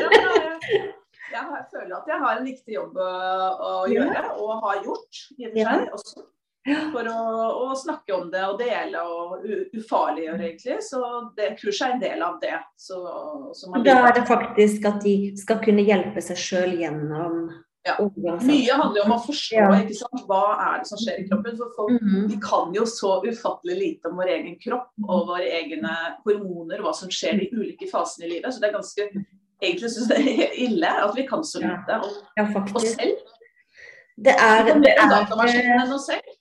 Jeg- 1.30 1.47
Jeg 1.50 1.64
føler 1.73 1.94
at 1.97 2.06
jeg 2.11 2.18
har 2.18 2.37
en 2.38 2.44
viktig 2.44 2.75
jobb 2.75 2.97
å, 2.97 3.87
gjøre, 3.88 4.23
og 4.42 4.62
har 4.64 4.82
gjort 4.85 5.14
i 5.38 5.47
og 5.47 5.52
for 5.52 5.61
seg 5.64 5.92
også. 5.94 6.23
For 6.93 7.09
å, 7.11 7.23
å 7.65 7.77
snakke 7.79 8.15
om 8.17 8.29
det 8.33 8.43
og 8.47 8.59
dele 8.61 9.03
og 9.07 9.47
ufarliggjøre, 9.77 10.43
egentlig. 10.49 10.77
Så 10.87 11.00
det 11.39 11.55
kurset 11.61 11.87
er 11.89 11.97
en 11.97 12.05
del 12.05 12.23
av 12.27 12.39
det. 12.43 12.59
Så, 12.79 13.00
så 13.57 13.83
Da 13.85 13.97
er 14.09 14.15
det 14.19 14.27
faktisk 14.29 14.87
at 14.91 15.03
de 15.05 15.17
skal 15.41 15.61
kunne 15.65 15.85
hjelpe 15.87 16.23
seg 16.25 16.41
sjøl 16.41 16.79
gjennom 16.83 17.43
Ja. 17.87 17.95
Mye 17.97 18.75
handler 18.77 19.07
om 19.07 19.15
å 19.15 19.21
forstå 19.25 19.57
Ja. 19.57 19.69
ikke 19.81 19.95
sant? 19.97 20.27
hva 20.29 20.43
er 20.67 20.83
det 20.83 20.89
som 20.91 20.99
skjer 21.00 21.23
i 21.23 21.29
kroppen. 21.31 21.57
For 21.57 21.71
folk 21.77 21.95
Mhm. 21.97 22.27
Vi 22.29 22.37
kan 22.45 22.75
jo 22.77 22.85
så 22.85 23.23
ufattelig 23.25 23.77
lite 23.79 24.11
om 24.11 24.17
vår 24.21 24.29
egen 24.37 24.59
kropp 24.61 24.91
og 25.09 25.27
våre 25.29 25.49
egne 25.49 25.95
hormoner, 26.27 26.83
hva 26.85 26.93
som 26.95 27.09
skjer 27.09 27.41
i 27.41 27.50
ulike 27.53 27.89
fasene 27.89 28.27
i 28.27 28.35
livet. 28.35 28.53
Så 28.53 28.61
det 28.61 28.69
er 28.69 28.79
ganske 28.79 29.27
Egentlig 29.61 29.91
syns 29.93 30.09
jeg 30.09 30.25
det 30.25 30.45
er 30.47 30.55
ille 30.57 30.89
at 30.89 31.15
vi 31.17 31.27
kan 31.29 31.43
så 31.45 31.61
lite 31.61 31.97
om 32.00 32.12
Ja, 32.39 32.45
oss 32.75 32.95
selv. 32.95 33.19
Det 34.17 34.33
er, 34.33 34.65
det 34.65 34.73
er, 34.73 34.81
det 34.81 34.93
er, 34.97 35.09
datamaskinen 35.09 35.83
enn 35.85 35.93
oss 35.97 36.07
selv. 36.09 36.37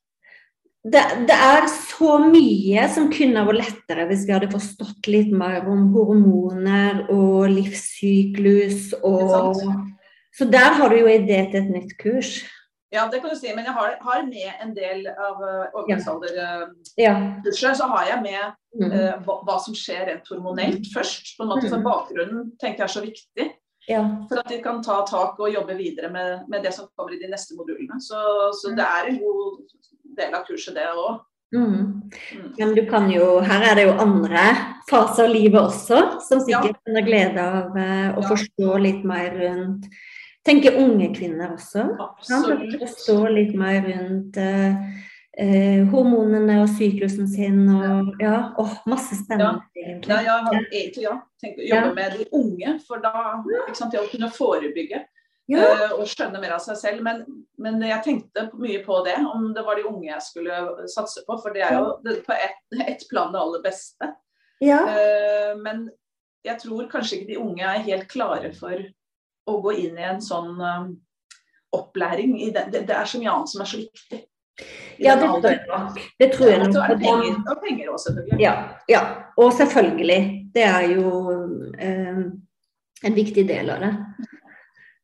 Det, 0.83 1.01
det 1.27 1.35
er 1.35 1.65
så 1.67 2.17
mye 2.23 2.85
som 2.93 3.09
kunne 3.11 3.43
vært 3.49 3.59
lettere 3.59 4.05
hvis 4.07 4.23
vi 4.27 4.35
hadde 4.35 4.51
forstått 4.53 5.09
litt 5.11 5.33
mer 5.35 5.67
om 5.67 5.89
hormoner 5.95 7.03
og 7.11 7.49
livssyklus 7.51 8.93
og 9.03 9.59
Så 10.39 10.45
der 10.47 10.77
har 10.77 10.89
du 10.89 11.01
jo 11.01 11.09
idé 11.11 11.41
til 11.51 11.59
et 11.59 11.71
nytt 11.73 11.97
kurs. 11.99 12.37
Ja, 12.93 13.09
det 13.11 13.19
kan 13.21 13.33
du 13.33 13.35
si. 13.35 13.49
Men 13.53 13.65
jeg 13.67 13.73
har, 13.75 13.97
har 14.01 14.21
med 14.23 14.61
en 14.63 14.71
del 14.73 15.03
av 15.09 15.41
overgangsalderkurset. 15.41 16.93
Ja. 16.97 17.15
Så 17.51 17.89
har 17.89 18.07
jeg 18.13 18.23
med 18.23 18.55
Mm. 18.69 18.91
uh, 18.91 19.15
hva, 19.25 19.35
hva 19.47 19.55
som 19.57 19.73
skjer 19.73 20.03
rent 20.05 20.27
hormonelt 20.29 20.85
først. 20.93 21.31
på 21.37 21.43
en 21.43 21.49
måte, 21.49 21.69
Mm. 21.73 21.83
Bakgrunnen 21.83 22.51
tenker 22.61 22.83
jeg 22.83 22.89
er 22.89 22.93
så 22.93 23.01
viktig 23.01 23.47
ja. 23.89 24.01
for 24.29 24.39
at 24.39 24.47
de 24.47 24.61
kan 24.61 24.83
ta 24.83 25.03
tak 25.09 25.39
og 25.39 25.53
jobbe 25.53 25.75
videre 25.75 26.11
med, 26.13 26.45
med 26.47 26.61
det 26.63 26.73
som 26.75 26.87
kommer 26.95 27.15
i 27.15 27.19
de 27.19 27.31
neste 27.31 27.57
modulene. 27.57 27.97
Så, 27.99 28.19
så 28.53 28.75
det 28.77 28.85
er 28.85 29.09
en 29.09 29.17
god 29.17 29.57
del 30.19 30.35
av 30.35 30.45
kurset, 30.47 30.75
det 30.77 30.85
òg. 30.91 31.23
Mm. 31.55 31.65
Mm. 31.65 32.53
Men 32.59 32.75
du 32.75 32.83
kan 32.89 33.09
jo, 33.11 33.39
her 33.41 33.63
er 33.71 33.79
det 33.79 33.87
jo 33.87 33.95
andre 33.97 34.43
faser 34.89 35.25
av 35.25 35.33
livet 35.33 35.59
også, 35.61 36.01
som 36.21 36.43
sikkert 36.43 36.77
ja. 36.77 36.93
ha 36.93 37.03
glede 37.05 37.45
av 37.45 37.77
eh, 37.77 38.07
å 38.13 38.21
Ja. 38.21 38.27
forstå 38.29 38.77
litt 38.85 39.03
mer 39.03 39.33
rundt 39.33 39.89
Tenker 40.47 40.77
unge 40.79 41.09
kvinner 41.13 41.51
også. 41.51 41.83
Absolutt. 41.99 42.77
Forstå 42.79 43.17
litt 43.35 43.51
mer 43.59 43.83
rundt 43.83 44.37
eh, 44.39 44.77
eh, 45.37 45.81
hormonene 45.91 46.61
og 46.63 46.69
syklusen 46.71 47.27
sin 47.27 47.65
og 47.67 48.15
ja, 48.23 48.53
oh, 48.57 48.77
masse 48.89 49.17
spennende. 49.19 49.61
Ja, 50.07 50.39
har 50.47 50.55
egentlig 50.55 51.03
ja, 51.03 51.17
Tenk 51.43 51.59
å 51.59 51.67
jobbe 51.67 51.91
med 51.95 52.15
de 52.15 52.25
unge, 52.39 52.73
for 52.87 53.03
da 53.03 53.11
ikke 53.67 53.77
sant, 53.77 53.93
det 53.93 54.01
å 54.01 54.07
kunne 54.09 54.31
forebygge 54.33 55.03
Ja. 55.49 55.65
eh, 55.65 55.93
og 55.97 56.05
skjønne 56.09 56.41
mer 56.41 56.55
av 56.57 56.63
seg 56.63 56.77
selv. 56.77 57.03
Men, 57.05 57.23
men 57.61 57.79
jeg 57.81 58.03
tenkte 58.05 58.47
mye 58.53 58.83
på 58.85 59.01
det, 59.07 59.17
om 59.25 59.49
det 59.55 59.65
var 59.65 59.79
de 59.79 59.87
unge 59.89 60.09
jeg 60.11 60.25
skulle 60.25 60.87
satse 60.91 61.25
på. 61.27 61.39
For 61.41 61.55
det 61.55 61.65
er 61.67 61.77
jo 61.79 61.95
det, 62.05 62.19
på 62.27 62.37
ett 62.37 62.81
et 62.87 63.05
plan 63.09 63.33
det 63.33 63.41
aller 63.41 63.63
beste. 63.65 64.13
ja. 64.61 64.83
Eh, 64.93 65.55
men 65.57 65.87
jeg 66.45 66.55
tror 66.61 66.87
kanskje 66.91 67.17
ikke 67.17 67.31
de 67.33 67.41
unge 67.41 67.65
er 67.67 67.83
helt 67.83 68.07
klare 68.11 68.53
for 68.55 68.79
å 69.49 69.55
gå 69.63 69.73
inn 69.81 69.97
i 69.99 70.05
en 70.07 70.21
sånn 70.23 70.59
eh, 70.61 70.89
opplæring. 71.75 72.37
Det, 72.53 72.69
det 72.73 72.95
er 72.95 73.09
så 73.09 73.19
mye 73.21 73.33
annet 73.33 73.51
som 73.51 73.63
er 73.65 73.71
så 73.73 73.81
viktig. 73.81 74.21
Ja, 74.99 75.15
det. 75.15 75.53
Det 76.19 76.33
tror 76.33 76.49
jeg 76.49 76.61
Og 76.61 76.67
nok. 76.67 76.75
er 76.83 76.93
Og 76.93 76.99
penger, 76.99 77.35
og 77.47 77.61
penger 77.63 77.91
også, 77.93 78.09
selvfølgelig. 78.09 78.41
Ja, 78.43 78.53
ja. 78.91 79.01
Og 79.39 79.53
selvfølgelig. 79.55 80.21
Det 80.53 80.63
er 80.63 80.87
jo 80.95 81.11
eh, 81.79 82.23
en 83.03 83.15
viktig 83.15 83.45
del 83.47 83.69
av 83.71 83.85
det. 83.85 83.93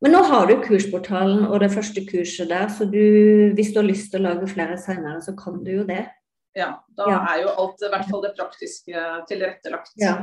Men 0.03 0.11
nå 0.11 0.21
har 0.27 0.47
du 0.49 0.55
kursportalen 0.61 1.45
og 1.47 1.59
det 1.63 1.71
første 1.71 2.03
kurset 2.09 2.49
der, 2.51 2.67
så 2.69 2.85
du, 2.89 3.53
hvis 3.55 3.71
du 3.73 3.79
har 3.79 3.87
lyst 3.87 4.11
til 4.11 4.21
å 4.21 4.27
lage 4.27 4.49
flere 4.51 4.77
senere, 4.77 5.21
så 5.23 5.33
kan 5.39 5.61
du 5.63 5.71
jo 5.71 5.83
det. 5.87 6.03
Ja, 6.55 6.73
da 6.97 7.07
Ja. 7.09 7.19
er 7.33 7.41
jo 7.43 7.49
alt, 7.49 7.81
i 7.81 7.89
hvert 7.89 8.09
fall 8.09 8.21
det 8.21 8.33
praktiske, 8.37 9.05
tilrettelagt. 9.29 9.91
Ja. 9.99 10.15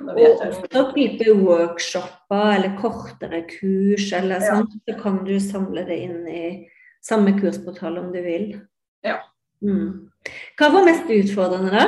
Og 0.00 0.16
også 0.16 0.92
type 0.94 1.28
workshoper 1.40 2.56
eller 2.56 2.76
kortere 2.80 3.42
kurs 3.48 4.12
eller 4.12 4.40
Ja. 4.40 4.54
sånt, 4.56 4.72
så 4.88 4.96
kan 5.00 5.24
du 5.24 5.38
samle 5.40 5.86
det 5.86 5.98
inn 5.98 6.26
i 6.28 6.68
samme 7.02 7.38
kursportal 7.40 7.98
om 7.98 8.12
du 8.12 8.20
vil. 8.22 8.60
Ja. 9.04 9.18
Mm. 9.62 10.10
Hva 10.58 10.72
var 10.72 10.84
mest 10.84 11.04
utfordrende 11.08 11.70
da? 11.70 11.86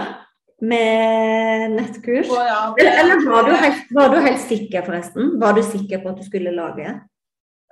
Med 0.60 1.70
nettkurs? 1.76 2.26
Oh, 2.30 2.40
ja, 2.42 2.74
Eller, 2.80 2.98
eller 3.04 3.30
var, 3.30 3.42
du 3.46 3.52
helt, 3.54 3.84
var 3.94 4.08
du 4.10 4.16
helt 4.24 4.40
sikker, 4.42 4.82
forresten? 4.82 5.36
Var 5.40 5.52
du 5.54 5.62
sikker 5.62 6.02
på 6.02 6.08
at 6.10 6.18
du 6.18 6.24
skulle 6.26 6.50
lage? 6.56 6.96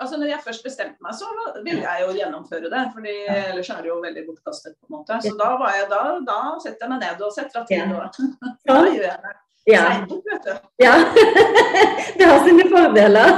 altså 0.01 0.19
når 0.21 0.27
jeg 0.29 0.41
først 0.45 0.65
bestemte 0.65 1.01
meg, 1.01 1.15
så 1.17 1.25
ville 1.65 1.81
jeg 1.81 2.03
jo 2.05 2.11
gjennomføre 2.19 2.69
det. 2.73 2.83
fordi 2.95 3.15
ellers 3.33 3.71
er 3.73 3.79
det 3.81 3.89
jo 3.89 3.97
veldig 4.03 4.25
bortkastet. 4.27 4.75
på 4.81 4.87
en 4.91 4.97
måte. 4.99 5.17
Så 5.25 5.33
da, 5.41 5.49
var 5.63 5.73
jeg, 5.73 5.87
da, 5.89 6.01
da 6.29 6.37
setter 6.61 6.85
jeg 6.85 6.91
meg 6.93 7.01
ned 7.01 7.23
og 7.25 7.33
setter 7.33 7.61
av 7.63 7.67
tid. 7.71 7.81
Ja. 7.81 7.87
Og, 7.97 8.03
da 8.69 8.75
Sånn? 8.77 8.91
gjør 8.93 9.07
jeg 9.09 9.21
det. 9.25 9.35
Ja. 9.73 9.81
Steinbok, 9.87 10.23
vet 10.31 10.45
du. 10.47 10.53
ja. 10.85 10.95
det 12.21 12.29
har 12.29 12.45
sine 12.45 12.69
fordeler. 12.71 13.29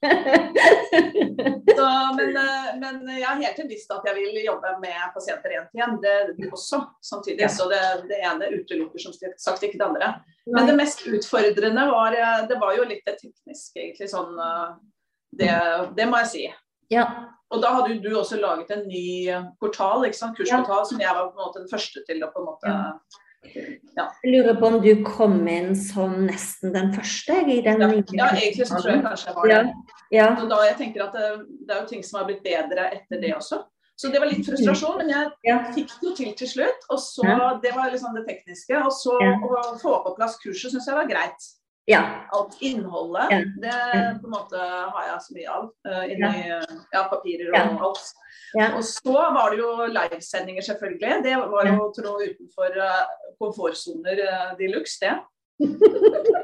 Så, 1.78 1.86
men, 2.16 2.36
eh, 2.36 2.68
men 2.80 3.00
jeg 3.08 3.26
har 3.26 3.38
hele 3.38 3.52
tiden 3.56 3.70
visst 3.70 3.92
at 3.94 4.06
jeg 4.08 4.16
vil 4.18 4.40
jobbe 4.44 4.72
med 4.82 5.14
pasienter 5.14 5.56
én 5.56 5.68
til 5.70 5.82
én. 5.84 5.96
Det 6.02 6.50
også, 6.52 6.80
samtidig. 7.04 7.50
Så 7.50 7.68
det, 7.70 7.80
det 8.10 8.20
ene 8.26 8.50
utelukker 8.54 9.02
som 9.02 9.14
sagt 9.14 9.66
ikke 9.66 9.80
det 9.80 9.86
andre. 9.86 10.12
Men 10.50 10.70
det 10.70 10.76
mest 10.78 11.04
utfordrende 11.06 11.86
var, 11.90 12.16
eh, 12.16 12.42
det 12.50 12.58
var 12.60 12.76
jo 12.76 12.88
litt 12.88 13.04
det 13.06 13.18
tekniske, 13.22 13.78
egentlig. 13.80 14.10
sånn, 14.10 14.36
eh, 14.38 14.68
det, 15.40 15.52
det 15.96 16.08
må 16.10 16.22
jeg 16.24 16.32
si. 16.34 16.44
Ja. 16.90 17.06
Og 17.50 17.62
da 17.62 17.72
hadde 17.74 17.96
jo 17.96 18.02
du 18.02 18.12
også 18.18 18.38
laget 18.38 18.70
en 18.74 18.86
ny 18.86 19.26
portal, 19.62 20.06
ikke 20.06 20.18
sant? 20.18 20.36
kursportal, 20.38 20.84
som 20.86 21.02
jeg 21.02 21.10
var 21.10 21.30
på 21.30 21.38
en 21.38 21.44
måte 21.44 21.62
den 21.62 21.70
første 21.70 22.02
til 22.06 22.22
å 22.22 22.30
på 22.34 22.42
en 22.42 22.48
måte 22.52 22.70
Ja. 22.70 22.94
Jeg 23.42 24.30
lurer 24.30 24.56
på 24.60 24.66
om 24.68 24.78
du 24.84 24.90
kom 25.04 25.40
inn 25.48 25.72
som 25.76 26.12
nesten 26.26 26.74
den 26.74 26.92
første 26.94 27.38
i 27.48 27.60
den 27.64 27.80
Ja, 27.80 27.88
ja 28.12 28.28
egentlig 28.36 28.66
så 28.68 28.80
tror 28.80 28.92
jeg 28.92 29.04
kanskje 29.06 29.30
jeg 29.30 29.36
var 29.36 29.48
det. 29.48 29.60
Ja. 30.12 30.28
Så 30.36 30.48
da 30.50 30.58
jeg 30.66 30.76
tenker 30.80 31.04
at 31.06 31.16
det, 31.16 31.28
det 31.66 31.76
er 31.76 31.80
jo 31.82 31.88
ting 31.88 32.02
som 32.04 32.20
har 32.20 32.28
blitt 32.28 32.42
bedre 32.44 32.90
etter 32.92 33.22
det 33.22 33.32
også. 33.36 33.62
Så 34.00 34.08
det 34.08 34.20
var 34.20 34.30
litt 34.30 34.46
frustrasjon, 34.46 34.96
men 34.96 35.10
jeg 35.12 35.30
Ja. 35.44 35.58
fikk 35.76 35.90
det 36.00 36.08
jo 36.08 36.14
til 36.16 36.34
til 36.36 36.48
slutt. 36.48 36.84
Og 36.90 36.98
så, 36.98 37.24
Ja. 37.24 37.58
Det 37.62 37.72
var 37.76 37.90
liksom 37.90 38.14
det 38.14 38.26
tekniske. 38.28 38.76
Og 38.84 38.92
så 38.92 39.16
Ja. 39.20 39.36
å 39.36 39.78
få 39.80 40.02
på 40.04 40.16
plass 40.16 40.38
kurset 40.38 40.72
syns 40.72 40.86
jeg 40.86 40.94
var 40.94 41.06
greit. 41.06 41.40
Ja. 41.88 42.02
Alt 42.32 42.56
innholdet, 42.60 43.30
Ja. 43.30 43.38
det 43.62 44.20
på 44.20 44.26
en 44.28 44.34
måte 44.34 44.58
har 44.60 45.06
jeg 45.08 45.20
så 45.24 45.34
mye 45.34 45.48
av. 45.56 45.64
Uh, 45.88 46.04
inni 46.12 46.48
ja, 46.92 47.02
papirer 47.10 47.50
og 47.50 47.84
alt. 47.88 48.12
Og 48.76 48.84
så 48.84 49.14
var 49.14 49.50
det 49.50 49.58
jo 49.62 49.86
livesendinger, 49.88 50.62
selvfølgelig. 50.62 51.22
Det 51.24 51.36
var 51.50 51.66
jo 51.70 51.92
tro 51.96 52.16
utenfor 52.20 52.78
uh, 52.78 53.04
komfortsoner 53.40 54.22
uh, 54.26 54.56
de 54.58 54.72
luxe, 54.74 55.00
det. 55.02 55.18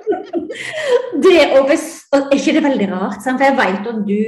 Det 1.16 1.40
og 1.56 1.70
er 1.72 2.34
ikke 2.36 2.52
det 2.56 2.62
veldig 2.64 2.88
rart? 2.92 3.20
Sant? 3.24 3.40
For 3.40 3.46
jeg 3.48 3.56
vet 3.58 3.88
at 3.90 4.00
du, 4.08 4.22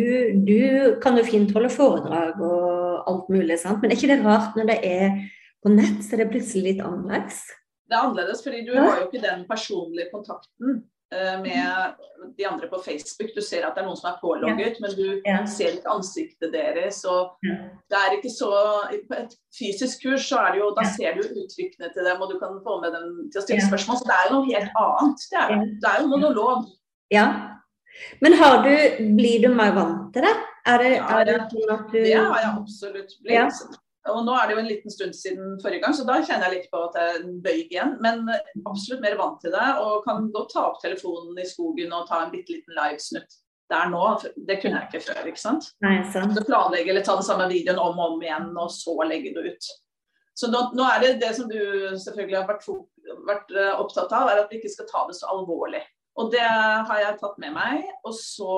du 0.49 0.61
kan 1.03 1.19
jo 1.19 1.25
fint 1.27 1.53
holde 1.57 1.71
foredrag 1.73 2.41
og 2.41 3.09
alt 3.11 3.29
mulig, 3.33 3.59
sant? 3.61 3.81
men 3.83 3.91
er 3.93 3.99
ikke 3.99 4.11
det 4.13 4.21
rart 4.25 4.57
når 4.59 4.71
det 4.73 4.79
er 4.89 5.19
på 5.65 5.73
nett, 5.73 6.01
så 6.05 6.17
er 6.17 6.23
det 6.25 6.31
plutselig 6.33 6.65
litt 6.71 6.85
annerledes? 6.85 7.43
Det 7.89 7.97
er 7.97 8.05
annerledes, 8.05 8.43
fordi 8.45 8.63
du 8.67 8.73
Ja. 8.75 8.85
har 8.87 9.01
jo 9.03 9.07
ikke 9.09 9.25
den 9.25 9.45
personlige 9.49 10.09
kontakten 10.13 10.83
med 11.13 11.95
de 12.37 12.45
andre 12.47 12.69
på 12.69 12.79
Facebook. 12.85 13.31
Du 13.35 13.41
ser 13.41 13.65
at 13.67 13.75
det 13.75 13.83
er 13.83 13.87
noen 13.87 13.97
som 13.97 14.11
er 14.13 14.19
pålogget, 14.21 14.77
men 14.81 14.91
du 14.97 15.21
Ja. 15.27 15.45
ser 15.47 15.73
ikke 15.79 15.89
ansiktet 15.89 16.53
deres. 16.53 17.05
Og 17.05 17.31
Ja. 17.43 17.55
det 17.91 17.97
er 17.97 18.17
ikke 18.17 18.31
så 18.31 18.51
På 19.09 19.15
et 19.17 19.33
fysisk 19.59 20.03
kurs 20.05 20.29
så 20.29 20.37
er 20.39 20.53
det 20.53 20.61
jo 20.61 20.75
Da 20.77 20.83
Ja. 20.85 20.91
ser 20.97 21.15
du 21.15 21.21
uttrykkene 21.41 21.93
til 21.95 22.05
dem, 22.05 22.21
og 22.23 22.29
du 22.33 22.39
kan 22.39 22.61
få 22.67 22.81
med 22.83 22.93
dem 22.93 23.31
til 23.33 23.41
å 23.41 23.45
stille 23.45 23.63
spørsmål. 23.71 23.97
Så 23.97 24.05
det 24.05 24.17
er 24.19 24.25
jo 24.29 24.35
noe 24.37 24.53
helt 24.55 24.73
annet. 24.77 25.19
Det 25.31 25.39
er, 25.39 25.49
det 25.83 25.89
er 25.93 26.03
jo 26.03 26.07
monolog. 26.09 26.65
Ja. 27.11 27.27
Men 28.21 28.33
har 28.35 28.63
du, 28.63 28.75
blir 29.17 29.43
du 29.43 29.55
mer 29.55 29.73
vant 29.73 30.13
til 30.13 30.23
det? 30.23 30.37
Er 30.67 30.79
det, 30.79 30.93
Ja, 30.97 31.21
er 31.21 31.25
det 31.25 31.35
det- 31.35 31.51
sånn 31.51 31.73
at 31.81 31.87
du 31.93 31.99
Det 32.05 32.15
har 32.15 32.37
jeg 32.37 32.55
absolutt 32.61 33.13
blitt. 33.25 33.79
Og 34.13 34.23
nå 34.27 34.37
er 34.37 34.49
det 34.49 34.57
jo 34.57 34.63
en 34.63 34.71
liten 34.71 34.93
stund 34.93 35.17
siden 35.17 35.59
forrige 35.63 35.85
gang, 35.85 35.97
så 35.97 36.07
da 36.09 36.21
kjenner 36.23 36.49
jeg 36.49 36.63
litt 36.63 36.71
på 36.73 36.85
at 36.87 36.97
jeg 37.01 37.35
bøyg 37.45 37.75
igjen. 37.75 37.97
Men 38.05 38.25
absolutt 38.69 39.05
mer 39.05 39.19
vant 39.21 39.41
til 39.43 39.55
det, 39.55 39.67
og 39.83 40.07
kan 40.07 40.31
godt 40.35 40.55
ta 40.55 40.65
opp 40.71 40.81
telefonen 40.85 41.39
i 41.39 41.47
skogen 41.49 41.95
og 41.97 42.09
ta 42.11 42.25
en 42.25 42.33
bitte 42.35 42.57
liten 42.57 42.79
livesnutt 42.79 43.39
der 43.69 43.91
nå. 43.93 44.05
Det 44.49 44.61
kunne 44.63 44.81
jeg 44.81 44.89
ikke 44.89 45.05
før, 45.11 45.27
ikke 45.29 45.43
sant. 45.43 45.69
Nei, 45.85 45.99
sant. 46.13 46.35
Så 46.37 46.47
planlegge 46.47 46.93
eller 46.93 47.05
ta 47.07 47.19
den 47.19 47.27
samme 47.27 47.49
videoen 47.51 47.81
om 47.83 48.01
og 48.01 48.17
om 48.17 48.25
igjen, 48.25 48.51
og 48.57 48.73
så 48.73 48.97
legge 49.09 49.35
det 49.37 49.53
ut. 49.53 49.71
Så 50.39 50.51
nå, 50.53 50.69
nå 50.79 50.87
er 50.87 51.03
det 51.03 51.15
det 51.23 51.33
som 51.37 51.49
du 51.51 51.59
selvfølgelig 51.99 52.39
har 52.39 52.47
vært, 52.47 52.67
vært 53.27 53.57
eh, 53.57 53.73
opptatt 53.75 54.13
av, 54.15 54.31
er 54.31 54.45
at 54.45 54.53
vi 54.53 54.61
ikke 54.61 54.71
skal 54.71 54.87
ta 54.91 55.07
det 55.09 55.17
så 55.19 55.33
alvorlig. 55.33 55.83
Og 56.19 56.31
det 56.35 56.45
har 56.45 57.01
jeg 57.03 57.19
tatt 57.21 57.41
med 57.43 57.55
meg. 57.57 57.83
Og 58.07 58.15
så, 58.15 58.55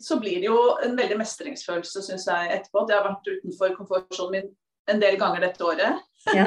så 0.00 0.18
blir 0.20 0.40
det 0.42 0.48
jo 0.48 0.58
en 0.84 0.96
veldig 0.98 1.18
mestringsfølelse, 1.20 2.02
syns 2.06 2.26
jeg, 2.30 2.50
etterpå. 2.56 2.84
At 2.84 2.92
jeg 2.92 3.00
har 3.00 3.06
vært 3.08 3.30
utenfor 3.34 3.76
komfortsonen 3.76 4.34
min 4.36 4.50
en 4.88 5.02
del 5.02 5.18
ganger 5.20 5.44
dette 5.44 5.64
året. 5.64 6.00
Ja. 6.34 6.46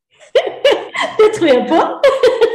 det 1.18 1.30
tror 1.36 1.50
jeg 1.50 1.68
på. 1.70 1.82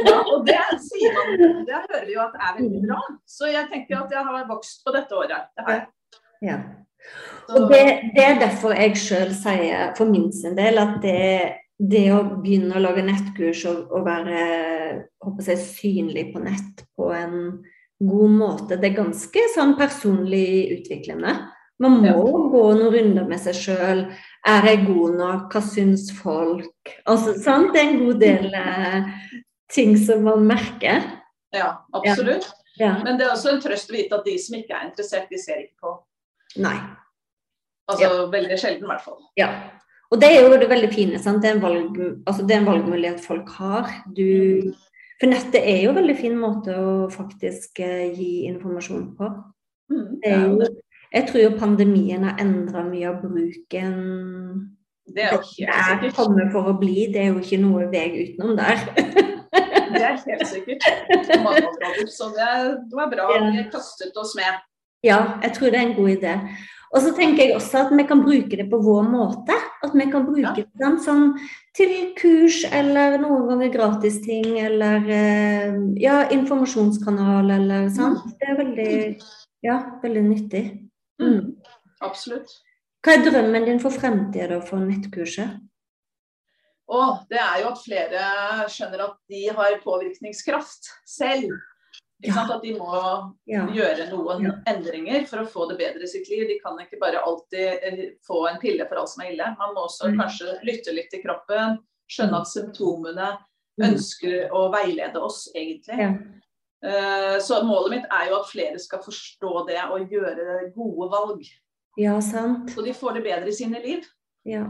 Ja, 0.02 0.16
og 0.34 0.40
det 0.42 0.58
sier 0.82 1.12
man, 1.14 1.28
det 1.62 1.76
hører 1.78 2.06
vi 2.08 2.14
jo 2.16 2.22
at 2.24 2.32
er 2.34 2.56
veldig 2.56 2.80
bra. 2.88 2.96
Så 3.28 3.46
jeg 3.46 3.68
tenker 3.70 4.00
at 4.00 4.10
jeg 4.10 4.26
har 4.26 4.48
vokst 4.48 4.80
på 4.82 4.90
dette 4.96 5.14
året. 5.14 5.44
Det. 5.54 5.76
Ja. 6.42 6.56
Og 7.54 7.68
det, 7.70 7.82
det 8.16 8.24
er 8.24 8.40
derfor 8.40 8.74
jeg 8.74 8.98
sjøl 8.98 9.30
sier 9.36 9.92
for 9.94 10.10
min 10.10 10.32
sin 10.34 10.56
del 10.58 10.80
at 10.82 10.96
det, 11.04 11.20
det 11.78 12.02
å 12.16 12.18
begynne 12.32 12.74
å 12.78 12.82
lage 12.82 13.04
nettkurs 13.06 13.62
og, 13.70 13.94
og 13.94 14.02
være 14.08 14.42
jeg, 14.42 15.62
synlig 15.62 16.32
på 16.34 16.42
nett 16.42 16.82
på 16.98 17.12
en 17.14 17.36
god 18.08 18.30
måte, 18.36 18.78
det 18.80 18.90
er 18.90 18.98
ganske 19.04 19.42
sånn 19.54 19.76
personlig 19.78 20.78
utviklende. 20.78 21.34
Man 21.82 22.00
må 22.02 22.06
Ja. 22.06 22.14
gå 22.14 22.62
noen 22.78 22.92
runder 22.94 23.28
med 23.28 23.40
seg 23.40 23.54
sjøl. 23.54 24.02
Er 24.46 24.62
jeg 24.66 24.86
god 24.86 25.16
nok? 25.18 25.52
Hva 25.52 25.62
syns 25.62 26.10
folk? 26.12 26.92
Altså, 27.06 27.34
sant? 27.38 27.72
Det 27.72 27.80
er 27.82 27.90
en 27.90 28.06
god 28.06 28.20
del 28.20 28.54
eh, 28.54 29.04
ting 29.70 29.96
som 29.96 30.22
man 30.22 30.46
merker. 30.46 31.02
Ja, 31.52 31.78
absolutt. 31.92 32.46
Ja. 32.78 33.02
Men 33.02 33.18
det 33.18 33.26
er 33.26 33.34
også 33.34 33.52
en 33.52 33.60
trøst 33.60 33.90
å 33.90 33.96
vite 33.96 34.16
at 34.16 34.24
de 34.24 34.38
som 34.38 34.56
ikke 34.56 34.74
er 34.76 34.88
interessert, 34.88 35.28
de 35.30 35.38
ser 35.38 35.64
ikke 35.64 35.80
på. 35.82 35.96
Nei. 36.62 36.78
Altså 37.90 38.30
veldig 38.32 38.58
sjelden, 38.60 38.86
i 38.86 38.92
hvert 38.92 39.04
fall. 39.04 39.18
Ja. 39.36 39.50
Og 40.12 40.20
det 40.20 40.28
er 40.28 40.42
jo 40.44 40.56
det 40.60 40.68
veldig 40.68 40.92
fine. 40.92 41.18
Sant? 41.18 41.42
Det, 41.42 41.50
er 41.50 41.56
en 41.56 41.64
valg, 41.64 41.98
altså 42.28 42.46
det 42.46 42.56
er 42.56 42.62
en 42.62 42.68
valgmulighet 42.68 43.20
folk 43.24 43.48
har. 43.58 43.88
Du, 44.14 44.72
for 45.22 45.30
nettet 45.30 45.62
er 45.62 45.84
jo 45.84 45.92
en 45.92 46.00
veldig 46.00 46.14
fin 46.18 46.32
måte 46.34 46.74
å 46.74 46.94
faktisk 47.14 47.78
eh, 47.78 48.08
gi 48.10 48.30
informasjon 48.50 49.04
på. 49.14 49.28
Mm, 49.92 50.08
jo, 50.26 50.66
Jeg 51.12 51.28
tror 51.28 51.42
jo 51.44 51.50
pandemien 51.60 52.24
har 52.26 52.40
endra 52.42 52.82
mye 52.82 53.06
av 53.06 53.20
bruken 53.22 53.92
Det 55.06 55.28
er 55.28 55.36
er 55.36 56.10
kommet 56.16 56.50
for 56.50 56.72
å 56.72 56.74
bli. 56.80 57.06
Det 57.14 57.22
er 57.22 57.30
jo 57.30 57.38
ikke 57.38 57.60
noe 57.62 57.86
vei 57.92 58.08
utenom 58.24 58.58
der. 58.58 58.82
Det 59.92 60.02
er 60.08 60.18
helt 60.24 60.46
sikkert. 60.48 60.86
Områder. 61.36 62.06
Så 62.10 62.32
det, 62.34 62.50
det 62.90 62.96
var 62.96 63.10
bra 63.12 63.26
Ja. 63.36 63.50
vi 63.52 63.64
kastet 63.70 64.16
oss 64.18 64.32
med. 64.34 64.58
Ja, 65.04 65.38
jeg 65.44 65.52
tror 65.54 65.70
det 65.70 65.78
er 65.78 65.86
en 65.86 65.98
god 66.00 66.16
idé. 66.16 66.32
Og 66.92 67.00
så 67.00 67.12
tenker 67.16 67.46
jeg 67.46 67.56
også 67.56 67.86
at 67.86 67.92
vi 67.96 68.04
kan 68.04 68.20
bruke 68.20 68.56
det 68.58 68.66
på 68.68 68.80
vår 68.84 69.06
måte. 69.08 69.54
At 69.82 69.94
vi 69.96 70.04
kan 70.12 70.26
bruke 70.26 70.42
Ja. 70.42 70.52
det 70.54 70.90
sånn, 71.04 71.32
til 71.74 72.12
kurs 72.18 72.62
eller 72.70 73.16
noen 73.18 73.48
ganger 73.48 73.72
gratisting 73.72 74.58
eller 74.60 75.08
eh, 75.08 75.72
ja, 75.96 76.28
informasjonskanal 76.28 77.50
eller 77.50 77.88
sånn. 77.88 78.18
Det 78.38 78.48
er 78.52 78.60
veldig, 78.60 78.92
ja, 79.64 79.78
veldig 80.02 80.22
nyttig. 80.28 80.64
Mm. 81.22 81.56
Absolutt. 82.04 82.52
Hva 83.02 83.16
er 83.16 83.24
drømmen 83.24 83.64
din 83.66 83.80
for 83.82 83.90
fremtida 83.90 84.60
for 84.62 84.84
nettkurset? 84.84 85.58
Og 86.92 87.24
det 87.32 87.40
er 87.40 87.62
jo 87.62 87.70
at 87.72 87.80
flere 87.80 88.22
skjønner 88.70 89.06
at 89.08 89.16
de 89.32 89.46
har 89.48 89.78
påvirkningskraft 89.82 90.90
selv. 91.08 91.56
Ikke 92.22 92.34
sant? 92.34 92.50
At 92.54 92.62
de 92.62 92.74
må 92.78 92.88
Ja. 93.46 93.66
gjøre 93.66 94.08
noen 94.10 94.42
Ja. 94.44 94.50
endringer 94.72 95.26
for 95.26 95.38
å 95.38 95.46
få 95.48 95.68
det 95.68 95.78
bedre 95.78 96.02
i 96.02 96.06
sitt 96.06 96.28
liv. 96.30 96.46
De 96.48 96.58
kan 96.62 96.76
ikke 96.78 97.00
bare 97.00 97.22
alltid 97.22 97.78
eh, 97.82 98.10
få 98.26 98.48
en 98.48 98.60
pille 98.60 98.86
for 98.88 98.96
alt 98.96 99.08
som 99.08 99.24
er 99.24 99.32
ille. 99.32 99.56
Man 99.58 99.74
må 99.74 99.86
også 99.88 100.08
Mm. 100.12 100.20
kanskje 100.20 100.62
lytte 100.64 100.94
litt 100.94 101.10
til 101.10 101.22
kroppen, 101.22 101.78
skjønne 102.08 102.40
at 102.40 102.46
symptomene 102.46 103.38
Mm. 103.80 103.94
ønsker 103.94 104.50
å 104.50 104.70
veilede 104.72 105.16
oss, 105.16 105.48
egentlig. 105.56 105.98
Ja. 105.98 106.14
Eh, 106.84 107.38
Så 107.40 107.62
målet 107.64 107.90
mitt 107.90 108.04
er 108.10 108.28
jo 108.28 108.36
at 108.40 108.46
flere 108.46 108.78
skal 108.78 108.98
forstå 109.00 109.66
det 109.68 109.78
og 109.90 110.08
gjøre 110.10 110.72
gode 110.74 111.10
valg. 111.10 111.42
ja, 111.98 112.20
sant. 112.20 112.68
Så 112.70 112.84
de 112.84 112.92
får 112.92 113.14
det 113.14 113.24
bedre 113.24 113.48
i 113.48 113.50
sine 113.52 113.82
liv. 113.82 114.04
Ja. 114.44 114.66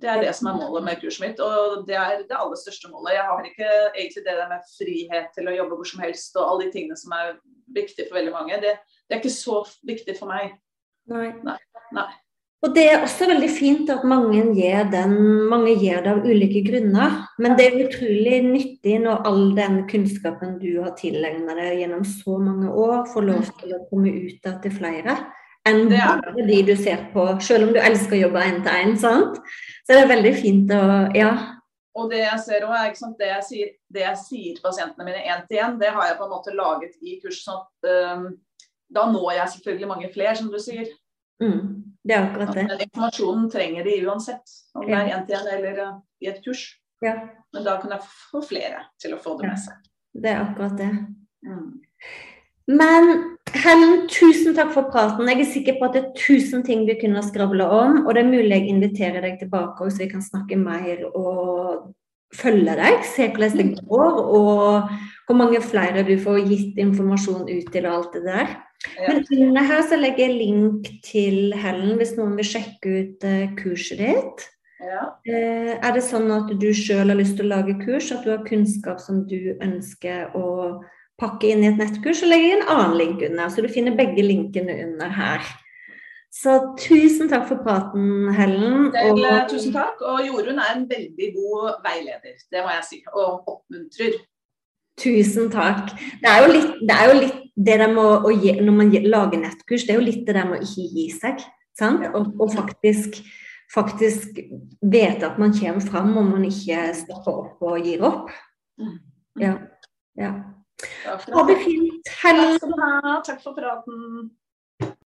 Det 0.00 0.08
er 0.08 0.22
det 0.24 0.32
som 0.36 0.48
er 0.48 0.56
målet 0.56 0.86
med 0.86 1.00
kurset 1.02 1.24
mitt, 1.26 1.42
og 1.44 1.84
det 1.88 1.96
er 1.98 2.22
det 2.24 2.36
aller 2.36 2.56
største 2.56 2.88
målet. 2.92 3.18
Jeg 3.18 3.26
har 3.28 3.50
ikke 3.50 3.68
egentlig 3.90 4.24
det 4.24 4.38
der 4.38 4.48
med 4.48 4.70
frihet 4.78 5.28
til 5.36 5.50
å 5.50 5.56
jobbe 5.58 5.76
hvor 5.76 5.90
som 5.90 6.04
helst 6.04 6.38
og 6.40 6.46
alle 6.46 6.66
de 6.66 6.72
tingene 6.76 6.96
som 6.96 7.12
er 7.16 7.36
viktige 7.76 8.08
for 8.08 8.20
veldig 8.20 8.32
mange. 8.32 8.62
Det, 8.64 8.74
det 8.80 9.16
er 9.16 9.22
ikke 9.22 9.34
så 9.34 9.60
viktig 9.86 10.16
for 10.16 10.32
meg. 10.32 10.56
Nei. 11.10 11.28
Nei. 11.92 12.08
Og 12.60 12.74
det 12.76 12.82
er 12.90 13.00
også 13.00 13.24
veldig 13.30 13.48
fint 13.48 13.88
at 13.92 14.02
mange 14.04 14.42
gir, 14.52 14.82
den, 14.92 15.14
mange 15.48 15.72
gir 15.80 16.02
det 16.04 16.10
av 16.12 16.26
ulike 16.28 16.60
grunner. 16.66 17.22
Men 17.40 17.56
det 17.56 17.70
er 17.70 17.78
utrolig 17.86 18.40
nyttig 18.44 18.98
når 19.00 19.22
all 19.30 19.46
den 19.56 19.78
kunnskapen 19.88 20.58
du 20.60 20.74
har 20.82 20.92
tilegnet 20.98 21.56
deg 21.56 21.80
gjennom 21.80 22.04
så 22.04 22.36
mange 22.36 22.68
år, 22.68 23.06
får 23.14 23.26
lov 23.30 23.48
til 23.62 23.72
å 23.76 23.84
komme 23.88 24.12
ut 24.12 24.44
til 24.44 24.74
flere. 24.76 25.16
Enn 25.68 25.88
bare 25.92 26.46
de 26.46 26.62
du 26.64 26.76
ser 26.76 27.02
på, 27.12 27.26
selv 27.44 27.68
om 27.68 27.72
du 27.74 27.80
elsker 27.80 28.16
å 28.16 28.20
jobbe 28.26 28.40
én 28.48 28.62
til 28.64 28.72
én. 28.72 28.94
Så 29.00 29.90
det 29.92 29.98
er 30.04 30.08
veldig 30.14 30.34
fint 30.40 30.70
å 30.72 30.84
Ja. 31.16 31.56
Og 31.98 32.08
det 32.10 32.20
jeg 32.22 32.38
ser 32.38 32.64
også, 32.64 33.10
det 33.18 33.26
jeg 33.28 33.42
sier, 33.44 33.70
det 33.92 34.00
jeg 34.04 34.16
sier 34.16 34.54
til 34.54 34.62
pasientene 34.62 35.04
mine 35.04 35.24
én 35.26 35.42
til 35.48 35.58
én, 35.58 35.78
det 35.80 35.90
har 35.90 36.06
jeg 36.06 36.16
på 36.18 36.24
en 36.24 36.30
måte 36.30 36.54
laget 36.54 36.94
i 37.02 37.18
kurs. 37.20 37.42
sånn 37.44 37.60
at 37.60 38.16
um, 38.16 38.38
Da 38.92 39.04
når 39.10 39.32
jeg 39.36 39.48
selvfølgelig 39.48 39.88
mange 39.88 40.12
flere, 40.12 40.36
som 40.36 40.48
du 40.50 40.58
sier. 40.58 40.86
Mm, 41.42 41.82
det 42.04 42.14
er 42.16 42.24
akkurat 42.26 42.54
det. 42.54 42.64
Den 42.68 42.80
informasjonen 42.88 43.50
trenger 43.50 43.84
de 43.84 44.06
uansett. 44.06 44.42
Om 44.74 44.86
det 44.86 44.94
er 44.94 45.06
Ja. 45.08 45.18
én 45.18 45.26
til 45.26 45.36
én 45.36 45.52
eller 45.58 45.82
uh, 45.86 46.00
i 46.22 46.26
et 46.28 46.40
kurs. 46.44 46.76
Ja, 47.02 47.14
Men 47.52 47.64
da 47.64 47.76
kan 47.80 47.90
jeg 47.90 48.00
få 48.30 48.42
flere 48.46 48.86
til 49.00 49.14
å 49.14 49.18
få 49.18 49.38
det 49.40 49.48
med 49.48 49.58
seg. 49.58 49.74
det 50.14 50.30
er 50.30 50.40
akkurat 50.44 50.76
det. 50.78 50.90
Mm. 51.44 51.80
Men 52.68 53.36
Helen, 53.50 54.06
tusen 54.12 54.54
takk 54.54 54.74
for 54.74 54.90
praten. 54.92 55.28
Jeg 55.32 55.42
er 55.42 55.48
sikker 55.52 55.78
på 55.78 55.88
at 55.88 55.96
det 55.96 56.02
er 56.04 56.18
tusen 56.18 56.62
ting 56.66 56.84
vi 56.86 56.98
kunne 57.00 57.18
ha 57.18 57.24
skravla 57.26 57.66
om. 57.66 58.02
Og 58.04 58.14
det 58.14 58.22
er 58.22 58.30
mulig 58.30 58.52
jeg 58.52 58.68
inviterer 58.74 59.24
deg 59.24 59.40
tilbake 59.40 59.88
så 59.90 60.04
vi 60.04 60.10
kan 60.12 60.22
snakke 60.22 60.58
mer 60.60 61.02
og 61.10 61.90
følge 62.36 62.76
deg. 62.78 63.00
Se 63.10 63.26
hvordan 63.32 63.72
det 63.74 63.86
går, 63.88 64.20
og 64.38 64.92
hvor 65.26 65.38
mange 65.38 65.62
flere 65.64 66.04
du 66.06 66.14
får 66.20 66.44
gitt 66.46 66.78
informasjon 66.78 67.48
ut 67.50 67.72
til 67.72 67.88
og 67.88 67.96
alt 67.96 68.14
det 68.18 68.24
der. 68.28 68.54
Ja. 68.96 69.08
Men 69.08 69.26
under 69.48 69.66
her 69.66 69.82
så 69.84 69.98
legger 69.98 70.28
jeg 70.28 70.38
link 70.38 70.86
til 71.04 71.52
Helen 71.58 71.98
hvis 72.00 72.14
noen 72.16 72.38
vil 72.38 72.48
sjekke 72.48 72.94
ut 73.02 73.26
eh, 73.28 73.50
kurset 73.58 74.00
ditt. 74.00 74.46
Ja. 74.80 75.02
Eh, 75.28 75.74
Er 75.76 75.92
det 75.92 76.06
sånn 76.06 76.30
at 76.32 76.54
du 76.60 76.70
sjøl 76.72 77.12
har 77.12 77.18
lyst 77.18 77.36
til 77.36 77.50
å 77.50 77.56
lage 77.58 77.76
kurs, 77.82 78.08
at 78.14 78.24
du 78.24 78.30
har 78.32 78.46
kunnskap 78.46 79.02
som 79.02 79.26
du 79.28 79.52
ønsker 79.60 80.32
å 80.38 80.80
pakke 81.20 81.50
inn 81.52 81.64
i 81.64 81.70
et 81.70 81.80
nettkurs, 81.80 82.22
og 82.24 82.32
legge 82.32 82.54
en 82.56 82.68
annen 82.72 82.96
link 82.98 83.24
under. 83.26 83.50
Så 83.52 83.64
du 83.64 83.68
finner 83.72 83.96
begge 83.98 84.24
linkene 84.24 84.78
under 84.86 85.12
her. 85.14 85.44
Så 86.30 86.54
tusen 86.78 87.28
takk 87.30 87.48
for 87.48 87.62
praten, 87.64 88.30
Helen. 88.36 88.92
Vel, 88.94 89.24
eh, 89.24 89.40
Og 89.42 89.50
tusen 89.50 89.74
takk. 89.74 90.00
Og 90.00 90.22
Jorunn 90.26 90.60
er 90.62 90.76
en 90.76 90.86
veldig 90.88 91.30
god 91.34 91.80
veileder, 91.86 92.36
det 92.52 92.62
må 92.62 92.70
jeg 92.76 92.84
si. 92.88 93.02
Og 93.12 93.48
oppmuntrer. 93.48 94.20
tusen 95.00 95.50
takk. 95.50 95.94
Det 96.20 96.28
er 96.28 96.42
jo 96.44 96.52
litt 96.52 96.72
det, 96.84 96.96
er 96.96 97.06
jo 97.08 97.20
litt 97.20 97.38
det 97.56 97.78
der 97.80 97.88
med 97.88 98.04
å, 98.04 98.16
å 98.28 98.30
gi, 98.30 98.52
Når 98.60 98.74
man 98.76 98.90
lager 98.90 99.40
nettkurs, 99.40 99.86
det 99.86 99.94
er 99.94 99.98
jo 99.98 100.04
litt 100.04 100.26
det 100.26 100.34
der 100.34 100.44
med 100.44 100.60
å 100.60 100.66
ikke 100.66 100.88
gi 100.94 101.06
seg. 101.10 101.40
Sant? 101.78 102.04
Og, 102.14 102.34
og 102.40 102.52
faktisk, 102.52 103.16
faktisk 103.72 104.38
vite 104.82 105.26
at 105.26 105.38
man 105.38 105.54
kommer 105.56 105.80
fram, 105.80 106.16
og 106.16 106.28
man 106.34 106.44
ikke 106.44 106.92
stopper 106.94 107.32
opp 107.32 107.62
og 107.62 107.86
gir 107.86 108.04
opp. 108.04 108.30
Mm. 108.78 108.98
Ja. 109.40 109.54
ja. 110.20 110.32
Takk 111.04 111.22
Ha 111.34 111.44
for 111.44 111.46
det 111.48 111.58
fint. 111.64 112.12
Takk 112.22 112.60
ha. 112.80 113.20
Takk 113.26 113.42
for 113.42 113.56
praten. 113.56 114.30